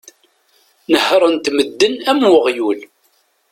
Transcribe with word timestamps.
Nehhren-t 0.91 1.45
medden 1.55 1.93
am 2.09 2.19
uɣyul. 2.35 2.79